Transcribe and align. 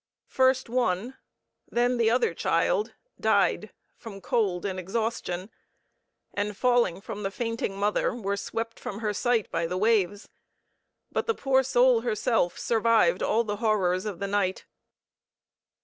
First 0.29 0.67
one 0.67 0.99
and 1.03 1.13
then 1.71 1.97
the 1.97 2.09
other 2.09 2.33
child 2.33 2.95
died 3.19 3.71
from 3.95 4.19
cold 4.19 4.65
and 4.65 4.79
exhaustion, 4.79 5.51
and 6.33 6.57
falling 6.57 7.01
from 7.01 7.21
the 7.21 7.29
fainting 7.29 7.77
mother 7.77 8.15
were 8.15 8.35
swept 8.35 8.79
from 8.79 9.01
her 9.01 9.13
sight 9.13 9.51
by 9.51 9.67
the 9.67 9.77
waves, 9.77 10.27
but 11.11 11.27
the 11.27 11.35
poor 11.35 11.61
soul 11.61 12.01
herself 12.01 12.57
survived 12.57 13.21
all 13.21 13.43
the 13.43 13.57
horrors 13.57 14.07
of 14.07 14.17
the 14.17 14.25
night. 14.25 14.65